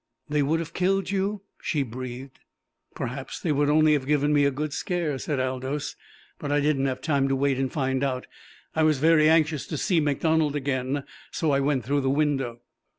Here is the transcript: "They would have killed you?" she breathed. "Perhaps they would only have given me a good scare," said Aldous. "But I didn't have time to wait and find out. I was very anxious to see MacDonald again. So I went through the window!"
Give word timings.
"They 0.29 0.41
would 0.41 0.59
have 0.59 0.73
killed 0.73 1.11
you?" 1.11 1.43
she 1.61 1.83
breathed. 1.83 2.39
"Perhaps 2.95 3.39
they 3.39 3.51
would 3.51 3.69
only 3.69 3.93
have 3.93 4.07
given 4.07 4.33
me 4.33 4.45
a 4.45 4.49
good 4.49 4.73
scare," 4.73 5.19
said 5.19 5.39
Aldous. 5.39 5.95
"But 6.39 6.51
I 6.51 6.59
didn't 6.59 6.87
have 6.87 7.01
time 7.03 7.27
to 7.27 7.35
wait 7.35 7.59
and 7.59 7.71
find 7.71 8.03
out. 8.03 8.25
I 8.75 8.81
was 8.81 8.97
very 8.97 9.29
anxious 9.29 9.67
to 9.67 9.77
see 9.77 9.99
MacDonald 9.99 10.55
again. 10.55 11.03
So 11.29 11.51
I 11.51 11.59
went 11.59 11.85
through 11.85 12.01
the 12.01 12.09
window!" 12.09 12.61